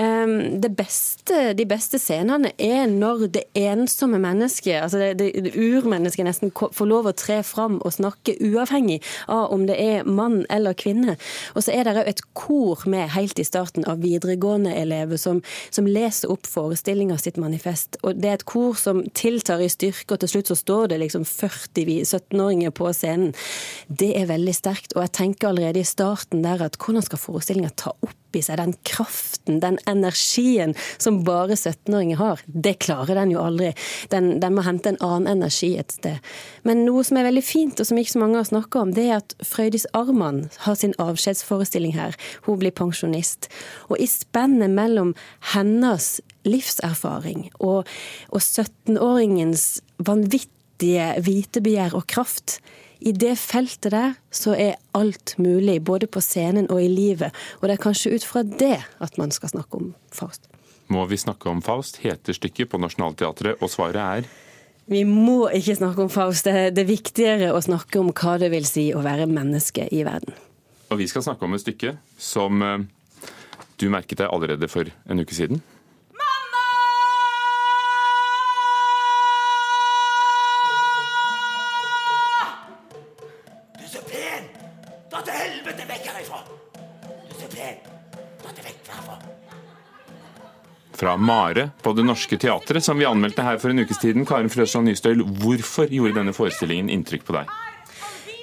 Ehm, 0.00 0.60
beste, 0.76 1.52
de 1.56 1.66
beste 1.68 1.98
scenene 2.00 2.52
er 2.58 2.86
når 2.90 3.26
det 3.34 3.44
ensomme 3.58 4.20
mennesket, 4.22 4.82
altså 4.82 5.00
det, 5.00 5.10
det, 5.20 5.30
det 5.48 5.54
urmennesket, 5.56 6.26
nesten 6.26 6.52
får 6.54 6.88
lov 6.88 7.10
å 7.10 7.14
tre 7.16 7.40
fram 7.46 7.80
og 7.84 7.94
snakke 7.96 8.36
uavhengig 8.40 9.00
av 9.28 9.50
om 9.54 9.66
det 9.68 9.76
er 9.80 10.08
mann 10.08 10.44
eller 10.50 10.76
kvinne. 10.78 11.16
Og 11.54 11.66
så 11.66 11.74
er 11.74 11.86
det 11.86 11.96
òg 12.00 12.10
et 12.12 12.24
kor 12.38 12.84
med 12.90 13.10
helt 13.14 13.40
i 13.40 13.46
starten 13.46 13.86
av 13.90 14.02
videregående 14.04 14.74
elever 14.76 15.20
som, 15.20 15.42
som 15.74 15.88
leser 15.88 16.30
opp 16.32 16.48
forestillinga 16.48 17.18
sitt 17.20 17.40
manifest. 17.40 17.98
Og 18.04 18.20
det 18.20 18.30
er 18.30 18.38
et 18.38 18.48
kor 18.48 18.78
som 18.78 19.02
tiltar 19.16 19.62
i 19.62 19.70
styrke, 19.72 20.14
og 20.14 20.22
til 20.22 20.34
slutt 20.34 20.52
så 20.52 20.58
står 20.58 20.92
det 20.92 21.00
liksom 21.04 21.26
40 21.28 22.00
17-åringer 22.04 22.70
på 22.74 22.90
scenen. 22.96 23.34
Det 23.90 24.12
er 24.14 24.28
veldig 24.30 24.52
sterkt, 24.54 24.92
og 24.94 25.02
jeg 25.02 25.10
tenker 25.18 25.48
allerede 25.48 25.80
i 25.82 25.88
starten 25.88 26.44
der 26.44 26.60
at 26.62 26.76
hvordan 26.78 27.02
skal 27.02 27.18
forestillinga 27.18 27.72
ta 27.74 27.90
opp 27.90 28.36
i 28.38 28.42
seg 28.46 28.60
den 28.60 28.76
kraften, 28.86 29.56
den 29.58 29.80
energien 29.90 30.76
som 31.02 31.24
bare 31.26 31.56
17-åringer 31.56 32.20
har. 32.20 32.42
Det 32.46 32.76
klarer 32.84 33.18
den 33.18 33.32
jo 33.34 33.40
aldri. 33.42 33.72
Den, 34.12 34.36
den, 34.38 34.54
må 34.54 34.62
hente 34.62 34.92
en 34.92 35.00
annen 35.02 35.26
energi 35.32 35.72
et 35.80 35.90
sted. 35.96 36.20
Men 36.62 36.84
noe 36.86 37.02
som 37.06 37.18
er 37.18 37.26
veldig 37.26 37.42
fint, 37.42 37.82
og 37.82 37.88
som 37.88 37.98
ikke 37.98 38.12
så 38.14 38.22
mange 38.22 38.38
har 38.38 38.46
snakka 38.46 38.84
om, 38.84 38.92
det 38.94 39.08
er 39.08 39.16
at 39.18 39.34
Frøydis 39.42 39.88
Arman 39.98 40.44
har 40.68 40.78
sin 40.78 40.94
avskjedsforestilling 41.02 41.96
her. 41.96 42.14
Hun 42.46 42.60
blir 42.62 42.74
pensjonist. 42.76 43.50
Og 43.90 43.98
i 43.98 44.06
spennet 44.10 44.70
mellom 44.70 45.16
hennes 45.50 46.20
livserfaring 46.46 47.48
og, 47.58 47.90
og 48.30 48.38
17-åringens 48.38 49.80
vanvittige 50.06 51.10
hvitebegjær 51.26 51.98
og 51.98 52.06
kraft, 52.14 52.60
i 53.00 53.12
det 53.16 53.34
feltet 53.40 53.92
der 53.94 54.14
så 54.34 54.52
er 54.54 54.78
alt 54.96 55.34
mulig, 55.40 55.78
både 55.84 56.08
på 56.10 56.20
scenen 56.20 56.68
og 56.70 56.82
i 56.82 56.88
livet. 56.88 57.34
Og 57.60 57.68
det 57.68 57.78
er 57.78 57.84
kanskje 57.84 58.12
ut 58.14 58.26
fra 58.26 58.42
det 58.44 58.76
at 59.00 59.18
man 59.18 59.32
skal 59.32 59.52
snakke 59.54 59.80
om 59.80 59.94
Faust. 60.12 60.50
Må 60.90 61.06
vi 61.06 61.16
snakke 61.20 61.48
om 61.50 61.62
Faust, 61.62 62.00
heter 62.02 62.36
stykket 62.36 62.70
på 62.72 62.80
Nationaltheatret, 62.82 63.60
og 63.62 63.70
svaret 63.70 64.00
er 64.02 64.30
Vi 64.90 65.04
må 65.06 65.48
ikke 65.54 65.76
snakke 65.78 66.02
om 66.02 66.10
Faust. 66.10 66.44
Det 66.44 66.78
er 66.82 66.88
viktigere 66.88 67.52
å 67.54 67.60
snakke 67.62 68.00
om 68.00 68.10
hva 68.10 68.38
det 68.42 68.50
vil 68.50 68.66
si 68.66 68.90
å 68.92 69.04
være 69.04 69.28
menneske 69.30 69.86
i 69.94 70.02
verden. 70.04 70.34
Og 70.90 70.98
vi 70.98 71.06
skal 71.06 71.22
snakke 71.22 71.46
om 71.46 71.54
et 71.54 71.62
stykke 71.62 71.94
som 72.18 72.62
eh, 72.66 72.80
du 73.78 73.86
merket 73.88 74.18
deg 74.18 74.32
allerede 74.34 74.66
for 74.68 74.90
en 75.06 75.22
uke 75.22 75.36
siden. 75.36 75.62
Fra 91.00 91.16
Mare 91.16 91.70
på 91.82 91.92
Det 91.92 92.04
Norske 92.04 92.36
Teatret, 92.36 92.84
som 92.84 92.98
vi 92.98 93.08
anmeldte 93.08 93.42
her 93.42 93.58
for 93.58 93.72
en 93.72 93.80
ukes 93.80 93.98
tiden. 94.02 94.26
Karin 94.28 94.50
Frøsland 94.52 94.90
Nystøyl, 94.90 95.22
hvorfor 95.40 95.88
gjorde 95.88 96.18
denne 96.18 96.34
forestillingen 96.36 96.90
inntrykk 96.92 97.24
på 97.24 97.36
deg? 97.38 97.52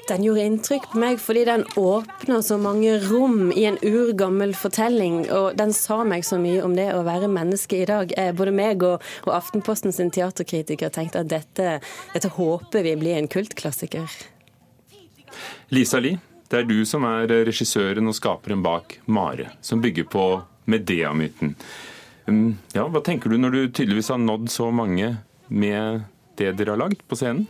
Den 0.08 0.24
gjorde 0.24 0.46
inntrykk 0.48 0.88
på 0.94 1.02
meg 1.04 1.20
fordi 1.20 1.44
den 1.50 1.66
åpner 1.78 2.42
så 2.42 2.58
mange 2.62 2.96
rom 3.04 3.52
i 3.52 3.66
en 3.68 3.78
urgammel 3.84 4.56
fortelling. 4.58 5.26
Og 5.36 5.58
den 5.60 5.76
sa 5.76 6.00
meg 6.08 6.26
så 6.26 6.40
mye 6.42 6.64
om 6.66 6.74
det 6.78 6.88
å 6.96 7.04
være 7.06 7.30
menneske 7.30 7.82
i 7.84 7.90
dag. 7.90 8.14
Eh, 8.18 8.32
både 8.34 8.56
meg 8.56 8.86
og, 8.88 9.04
og 9.28 9.36
Aftenposten 9.36 9.94
sin 9.94 10.10
teaterkritiker 10.16 10.94
tenkte 10.96 11.22
at 11.26 11.30
dette, 11.34 11.76
dette 12.16 12.34
håper 12.40 12.88
vi 12.88 12.96
blir 12.98 13.20
en 13.20 13.30
kultklassiker. 13.30 14.08
Lisa 15.76 16.00
Lie, 16.02 16.18
det 16.48 16.62
er 16.62 16.68
du 16.70 16.78
som 16.88 17.04
er 17.08 17.32
regissøren 17.48 18.08
og 18.08 18.16
skaperen 18.16 18.64
bak 18.64 19.00
Mare, 19.12 19.52
som 19.62 19.82
bygger 19.84 20.08
på 20.12 20.26
Medea-myten. 20.68 21.56
Um, 22.28 22.58
ja, 22.76 22.86
hva 22.92 23.02
tenker 23.04 23.32
du 23.32 23.40
når 23.40 23.54
du 23.54 23.60
tydeligvis 23.68 24.12
har 24.12 24.20
nådd 24.20 24.50
så 24.52 24.70
mange 24.72 25.14
med 25.48 26.08
det 26.40 26.54
dere 26.60 26.76
har 26.76 26.82
lagd 26.82 27.04
på 27.08 27.20
scenen? 27.20 27.48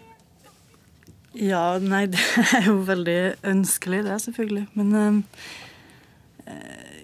Ja, 1.38 1.78
nei, 1.82 2.06
det 2.14 2.22
er 2.58 2.70
jo 2.70 2.80
veldig 2.88 3.22
ønskelig, 3.46 4.04
det, 4.08 4.20
selvfølgelig. 4.26 4.68
Men 4.78 4.94
uh, 4.98 6.52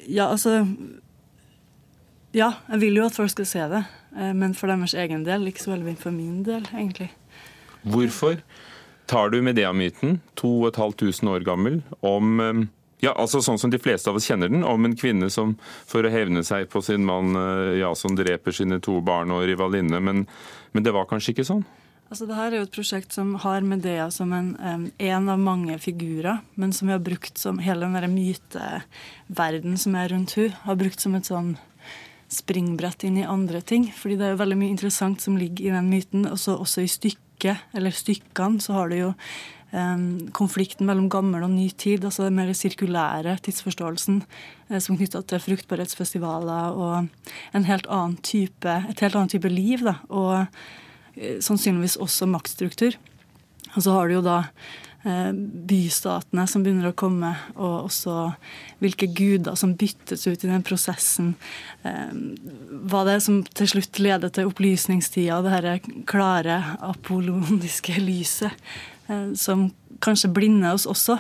ja, 0.07 0.29
altså 0.29 0.63
Ja, 2.33 2.55
jeg 2.71 2.79
vil 2.81 2.97
jo 2.97 3.05
at 3.05 3.17
folk 3.17 3.29
skal 3.29 3.45
se 3.45 3.65
det. 3.69 3.83
Uh, 4.13 4.31
men 4.33 4.57
for 4.57 4.69
deres 4.69 4.95
egen 4.97 5.25
del, 5.25 5.49
ikke 5.49 5.65
så 5.65 5.75
veldig 5.75 5.97
for 6.01 6.13
min 6.13 6.41
del, 6.45 6.65
egentlig. 6.73 7.11
Hvorfor 7.83 8.39
tar 9.09 9.33
du 9.33 9.41
Medea-myten, 9.41 10.19
2500 10.39 11.31
år 11.33 11.45
gammel, 11.47 11.81
om 11.99 12.39
um, 12.39 12.65
ja, 13.03 13.11
altså 13.19 13.41
sånn 13.43 13.59
som 13.59 13.71
de 13.71 13.81
fleste 13.81 14.07
av 14.09 14.15
oss 14.15 14.29
kjenner 14.29 14.51
den, 14.51 14.63
om 14.63 14.85
en 14.87 14.95
kvinne 14.95 15.27
som 15.33 15.57
for 15.89 16.05
å 16.05 16.11
hevne 16.11 16.43
seg 16.47 16.69
på 16.71 16.79
sin 16.85 17.03
mann, 17.03 17.33
Jason 17.35 17.79
ja, 17.81 17.93
som 17.99 18.15
dreper 18.15 18.55
sine 18.55 18.79
to 18.83 19.01
barn 19.03 19.33
og 19.35 19.43
rivalinne. 19.49 19.99
Men, 19.99 20.23
men 20.71 20.85
det 20.85 20.93
var 20.95 21.09
kanskje 21.09 21.33
ikke 21.33 21.47
sånn? 21.49 21.65
Altså, 22.13 22.27
det 22.29 22.37
her 22.37 22.51
er 22.51 22.61
jo 22.61 22.67
et 22.67 22.75
prosjekt 22.75 23.15
som 23.15 23.33
har 23.41 23.65
Medea 23.65 24.05
som 24.13 24.31
en, 24.37 24.53
en 24.61 25.29
av 25.33 25.39
mange 25.41 25.79
figurer, 25.81 26.43
men 26.55 26.71
som 26.75 26.87
vi 26.87 26.95
har 26.95 27.03
brukt 27.03 27.41
som 27.41 27.59
hele 27.63 27.89
den 27.89 28.13
myteverden 28.13 29.79
som 29.81 29.95
er 29.97 30.13
rundt 30.13 30.35
hun, 30.37 30.53
har 30.63 30.77
brukt 30.79 31.03
som 31.03 31.17
et 31.17 31.27
sånn 31.27 31.55
springbrett 32.33 33.05
inn 33.07 33.19
i 33.21 33.27
andre 33.29 33.61
ting. 33.61 33.89
Fordi 33.95 34.17
det 34.19 34.27
er 34.27 34.35
jo 34.35 34.43
veldig 34.43 34.59
mye 34.59 34.73
interessant 34.73 35.23
som 35.23 35.37
ligger 35.39 35.69
i 35.69 35.75
den 35.75 35.91
myten. 35.91 36.27
Også, 36.29 36.57
også 36.57 36.83
i 36.83 36.91
stykket, 36.91 37.67
eller 37.77 37.93
stykkene, 37.95 38.61
så 38.63 38.77
har 38.77 38.91
du 38.91 38.97
jo 38.99 39.11
konflikten 40.35 40.85
mellom 40.85 41.07
gammel 41.09 41.45
og 41.45 41.49
ny 41.49 41.65
tid, 41.69 42.03
altså 42.05 42.27
den 42.27 42.37
mer 42.37 42.51
sirkulære 42.53 43.39
tidsforståelsen 43.41 44.19
eh, 44.69 44.77
som 44.77 44.99
knytta 44.99 45.23
til 45.25 45.41
fruktbarhetsfestivaler 45.41 46.77
og 46.77 47.07
en 47.57 47.65
helt 47.65 47.89
annen 47.89 48.19
type, 48.21 48.69
et 48.69 49.01
helt 49.01 49.17
annet 49.17 49.33
type 49.33 49.49
liv. 49.49 49.81
Da, 49.87 49.97
og 50.13 50.45
eh, 51.17 51.39
sannsynligvis 51.41 51.97
også 51.97 52.29
maktstruktur. 52.29 52.99
Og 53.73 53.81
så 53.81 53.97
har 53.97 54.07
du 54.07 54.19
jo 54.19 54.25
da 54.25 54.43
bystatene 55.03 56.45
som 56.47 56.63
begynner 56.63 56.93
å 56.93 56.95
komme, 56.95 57.33
og 57.57 57.89
også 57.89 58.13
hvilke 58.79 59.09
guder 59.11 59.57
som 59.59 59.73
byttes 59.75 60.23
ut 60.29 60.45
i 60.45 60.49
den 60.49 60.63
prosessen. 60.63 61.33
Hva 61.83 63.03
det 63.03 63.17
er 63.17 63.25
som 63.25 63.41
til 63.43 63.67
slutt 63.73 63.99
leder 63.99 64.31
til 64.31 64.47
opplysningstida, 64.47 65.41
det 65.43 65.59
dette 65.65 66.03
klare 66.07 66.61
apoloniske 66.87 67.99
lyset. 67.99 68.55
Eh, 69.07 69.33
som 69.33 69.71
kanskje 69.99 70.31
blinder 70.31 70.73
oss 70.73 70.85
også. 70.85 71.17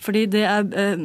Fordi 0.00 0.24
det 0.32 0.44
jeg 0.46 0.70
eh, 0.80 1.02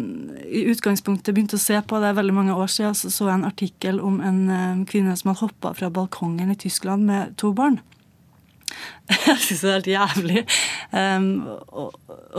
i 0.47 0.61
utgangspunktet 0.71 1.35
begynte 1.35 1.59
å 1.59 1.61
se 1.61 1.79
på, 1.83 1.99
det 1.99 2.11
er 2.11 2.19
veldig 2.19 2.35
mange 2.35 2.55
år 2.55 2.71
siden, 2.71 2.95
så, 2.95 3.27
jeg 3.27 3.35
en 3.35 3.49
artikkel 3.49 3.99
om 3.99 4.21
en 4.23 4.39
eh, 4.47 4.85
kvinne 4.87 5.15
som 5.19 5.33
hadde 5.33 5.43
hoppa 5.43 5.73
fra 5.75 5.91
balkongen 5.91 6.53
i 6.53 6.59
Tyskland 6.59 7.03
med 7.09 7.35
to 7.41 7.51
barn. 7.55 7.81
Jeg 9.27 9.41
syns 9.43 9.61
det 9.61 9.69
er 9.69 9.75
helt 9.75 9.89
jævlig 9.91 10.43
um, 10.91 11.27
å, 11.69 11.85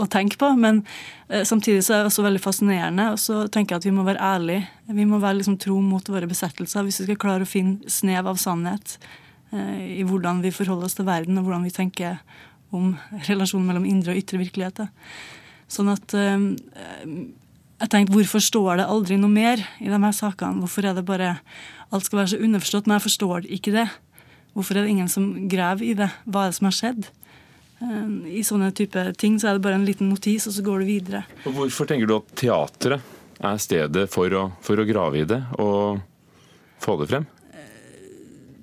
å, 0.03 0.07
tenke 0.11 0.39
på, 0.39 0.49
men 0.59 0.81
uh, 1.31 1.43
samtidig 1.47 1.85
så 1.85 1.95
er 1.95 2.03
det 2.03 2.11
også 2.11 2.25
veldig 2.25 2.43
fascinerende. 2.43 3.07
Og 3.15 3.21
så 3.23 3.45
tenker 3.51 3.75
jeg 3.75 3.83
at 3.83 3.87
vi 3.87 3.95
må 3.95 4.05
være 4.07 4.23
ærlige. 4.23 4.67
Vi 4.99 5.07
må 5.07 5.21
være 5.23 5.39
liksom 5.39 5.59
tro 5.63 5.79
mot 5.83 6.11
våre 6.11 6.29
besettelser 6.29 6.87
hvis 6.87 7.01
vi 7.01 7.09
skal 7.09 7.21
klare 7.23 7.47
å 7.47 7.49
finne 7.49 7.91
snev 7.91 8.29
av 8.31 8.41
sannhet 8.41 8.97
uh, 9.53 9.79
i 9.79 10.03
hvordan 10.07 10.43
vi 10.45 10.53
forholder 10.55 10.89
oss 10.89 10.97
til 10.99 11.07
verden, 11.07 11.39
og 11.39 11.47
hvordan 11.47 11.67
vi 11.67 11.75
tenker 11.75 12.21
om 12.75 12.93
relasjonen 13.29 13.67
mellom 13.69 13.87
indre 13.87 14.13
og 14.13 14.19
ytre 14.19 14.41
virkelighet. 14.41 14.87
Sånn 15.71 15.91
at 15.93 16.15
um, 16.19 16.49
jeg 17.77 17.91
tenkte, 17.93 18.15
hvorfor 18.15 18.41
står 18.41 18.79
det 18.79 18.89
aldri 18.89 19.19
noe 19.21 19.29
mer 19.29 19.61
i 19.83 19.89
de 19.89 19.97
her 20.01 20.15
sakene? 20.15 20.63
Hvorfor 20.63 20.87
er 20.87 20.97
det 20.97 21.05
bare 21.07 21.37
Alt 21.87 22.03
skal 22.03 22.19
være 22.19 22.31
så 22.33 22.37
underforstått, 22.43 22.87
men 22.87 22.97
jeg 22.97 23.05
forstår 23.05 23.45
ikke 23.55 23.71
det. 23.71 23.85
Hvorfor 24.57 24.79
er 24.79 24.87
det 24.87 24.95
ingen 24.95 25.09
som 25.11 25.29
graver 25.49 25.85
i 25.85 25.93
det? 25.97 26.09
Hva 26.25 26.47
er 26.47 26.51
det 26.51 26.57
som 26.57 26.65
har 26.65 26.73
skjedd? 26.73 27.09
Uh, 27.77 28.25
I 28.33 28.41
sånne 28.41 28.71
type 28.73 29.03
ting 29.21 29.37
så 29.37 29.51
er 29.51 29.57
det 29.59 29.65
bare 29.67 29.77
en 29.77 29.85
liten 29.85 30.09
notis, 30.09 30.47
og 30.49 30.55
så 30.55 30.65
går 30.65 30.81
du 30.81 30.89
videre. 30.89 31.21
Og 31.45 31.53
hvorfor 31.59 31.89
tenker 31.89 32.09
du 32.09 32.15
at 32.17 32.33
teatret 32.41 33.13
er 33.37 33.61
stedet 33.61 34.07
for 34.09 34.33
å, 34.33 34.47
for 34.65 34.81
å 34.81 34.87
grave 34.89 35.21
i 35.21 35.27
det 35.29 35.43
og 35.61 36.01
få 36.81 36.97
det 37.03 37.09
frem? 37.11 37.27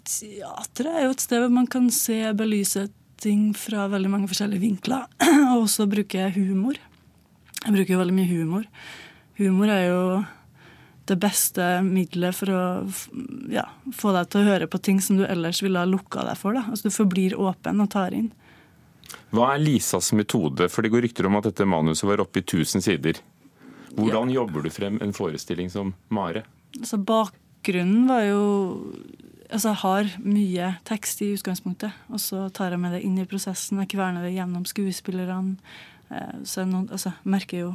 Teatret 0.05 0.91
er 0.91 1.07
jo 1.07 1.15
et 1.15 1.23
sted 1.23 1.41
hvor 1.41 1.55
man 1.55 1.71
kan 1.71 1.87
se, 1.95 2.19
belyse 2.37 2.89
ting 3.23 3.53
fra 3.57 3.87
veldig 3.93 4.11
mange 4.11 4.29
forskjellige 4.29 4.65
vinkler. 4.67 5.07
Og 5.55 5.65
også 5.65 5.87
bruke 5.89 6.27
humor. 6.35 6.77
Jeg 7.63 7.73
bruker 7.73 7.95
jo 7.95 8.01
veldig 8.03 8.17
mye 8.19 8.29
humor. 8.29 8.67
Humor 9.39 9.71
er 9.73 9.87
jo 9.87 10.03
det 11.11 11.17
beste 11.21 11.65
middelet 11.85 12.37
for 12.37 12.53
å 12.55 12.63
ja, 13.53 13.67
få 13.93 14.15
deg 14.17 14.31
til 14.33 14.41
å 14.41 14.49
høre 14.49 14.69
på 14.71 14.81
ting 14.81 15.03
som 15.05 15.19
du 15.19 15.27
ellers 15.27 15.61
ville 15.65 15.81
ha 15.81 15.89
lukka 15.89 16.25
deg 16.25 16.39
for. 16.41 16.57
Da. 16.57 16.65
Altså 16.71 16.89
Du 16.89 16.95
forblir 16.95 17.37
åpen 17.37 17.83
og 17.85 17.91
tar 17.93 18.17
inn. 18.17 18.31
Hva 19.35 19.53
er 19.55 19.63
Lisas 19.63 20.13
metode? 20.17 20.71
For 20.73 20.85
det 20.85 20.93
går 20.95 21.05
rykter 21.05 21.29
om 21.29 21.37
at 21.39 21.49
dette 21.51 21.67
manuset 21.69 22.09
var 22.09 22.23
oppe 22.25 22.41
i 22.41 22.47
1000 22.47 22.85
sider. 22.87 23.21
Hvordan 23.95 24.33
ja. 24.33 24.41
jobber 24.41 24.65
du 24.65 24.71
frem 24.73 24.99
en 25.05 25.15
forestilling 25.15 25.71
som 25.71 25.93
Mare? 26.09 26.45
Altså 26.79 26.99
Bakgrunnen 26.99 28.09
var 28.09 28.25
jo 28.27 28.45
altså, 29.51 29.71
jeg 29.71 29.81
har 29.85 30.15
mye 30.25 30.71
tekst 30.89 31.23
i 31.23 31.33
utgangspunktet, 31.37 31.95
og 32.11 32.23
så 32.23 32.49
tar 32.55 32.75
jeg 32.75 32.83
med 32.83 32.97
det 32.97 33.05
inn 33.07 33.19
i 33.21 33.27
prosessen. 33.29 33.83
Jeg 33.85 33.93
kverner 33.95 34.27
det 34.27 34.35
gjennom 34.35 34.65
skuespillerne. 34.69 35.59
Eh, 36.11 36.41
så 36.43 36.63
jeg 36.65 36.73
nå- 36.73 36.89
altså, 36.91 37.15
merker 37.25 37.61
jo 37.61 37.75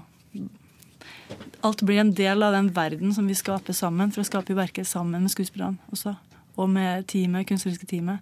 Alt 1.66 1.84
blir 1.84 2.00
en 2.00 2.14
del 2.16 2.44
av 2.44 2.54
den 2.56 2.70
verden 2.76 3.14
som 3.14 3.28
vi 3.28 3.36
skaper 3.38 3.76
sammen. 3.76 4.12
For 4.16 4.24
å 4.24 4.28
skape 4.28 4.56
verket 4.58 4.88
sammen 4.88 5.26
med 5.26 5.34
skuespillerne 5.34 5.78
også. 5.94 6.16
Og 6.60 6.70
med 6.72 7.08
teamet, 7.12 7.48
kunstneriske 7.48 7.88
teamet. 7.90 8.20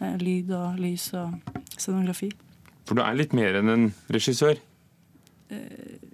Eh, 0.00 0.16
Lyd 0.20 0.50
og 0.54 0.78
lys 0.82 1.10
og 1.16 1.38
scenografi. 1.76 2.30
For 2.86 2.98
du 2.98 3.02
er 3.02 3.18
litt 3.18 3.34
mer 3.36 3.58
enn 3.60 3.72
en 3.72 3.86
regissør. 4.12 4.58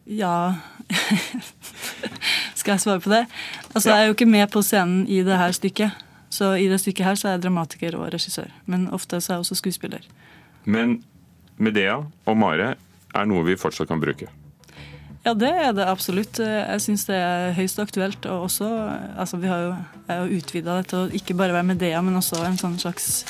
Ja 0.04 0.60
Skal 2.58 2.74
jeg 2.74 2.82
svare 2.82 3.00
på 3.00 3.08
det? 3.08 3.22
Altså, 3.72 3.88
Jeg 3.88 3.96
er 4.02 4.10
jo 4.10 4.16
ikke 4.16 4.28
med 4.28 4.50
på 4.52 4.60
scenen 4.62 5.06
i 5.08 5.22
det 5.24 5.38
her 5.40 5.54
stykket. 5.56 6.02
Så 6.32 6.52
i 6.60 6.68
det 6.68 6.80
stykket 6.80 7.06
her 7.06 7.16
så 7.16 7.28
er 7.28 7.34
jeg 7.36 7.44
dramatiker 7.46 7.96
og 7.96 8.12
regissør. 8.12 8.52
Men 8.66 8.88
ofte 8.92 9.20
så 9.20 9.32
er 9.32 9.36
jeg 9.36 9.46
også 9.46 9.58
skuespiller. 9.60 10.04
Men 10.64 11.02
Medea 11.56 11.98
og 12.26 12.36
Mare 12.38 12.74
er 13.12 13.28
noe 13.28 13.44
vi 13.48 13.56
fortsatt 13.60 13.88
kan 13.90 14.00
bruke. 14.00 14.28
Ja, 15.22 15.34
det 15.38 15.50
er 15.54 15.70
det 15.76 15.86
absolutt. 15.86 16.40
Jeg 16.42 16.82
syns 16.82 17.04
det 17.06 17.14
er 17.14 17.52
høyst 17.54 17.78
aktuelt. 17.78 18.26
Og 18.26 18.48
også, 18.48 18.68
altså 19.14 19.38
vi 19.38 19.50
har 19.50 19.66
jo, 19.68 19.74
utvida 20.38 20.80
det 20.80 20.88
til 20.90 21.14
ikke 21.18 21.36
bare 21.38 21.54
være 21.54 21.68
Medea, 21.70 22.00
men 22.02 22.18
også 22.18 22.40
en 22.42 22.58
sånn 22.58 22.74
slags 22.82 23.22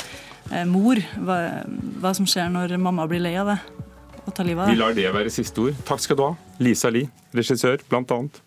eh, 0.51 0.65
mor. 0.69 1.01
Hva, 1.21 1.39
hva 2.01 2.15
som 2.17 2.29
skjer 2.29 2.49
når 2.53 2.79
mamma 2.81 3.05
blir 3.11 3.21
lei 3.25 3.35
av 3.41 3.53
det. 3.53 3.59
Og 4.23 4.33
tar 4.33 4.49
livet 4.49 4.65
av 4.65 4.73
Vi 4.73 4.81
lar 4.81 4.97
det 4.97 5.11
være 5.13 5.35
siste 5.35 5.67
ord. 5.67 5.85
Takk 5.89 6.01
skal 6.05 6.19
du 6.19 6.25
ha, 6.25 6.33
Lisa 6.63 6.93
Lie, 6.95 7.11
regissør 7.37 7.85
blant 7.91 8.15
annet. 8.15 8.41